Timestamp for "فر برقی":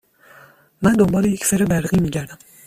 1.45-1.97